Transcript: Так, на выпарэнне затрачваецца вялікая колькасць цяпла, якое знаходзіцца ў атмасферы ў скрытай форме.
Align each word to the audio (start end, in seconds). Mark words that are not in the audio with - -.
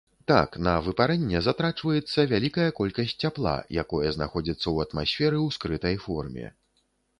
Так, 0.29 0.53
на 0.67 0.71
выпарэнне 0.85 1.41
затрачваецца 1.47 2.25
вялікая 2.31 2.65
колькасць 2.79 3.15
цяпла, 3.25 3.55
якое 3.83 4.07
знаходзіцца 4.17 4.63
ў 4.63 4.89
атмасферы 4.89 5.37
ў 5.45 5.61
скрытай 5.61 5.95
форме. 6.11 6.53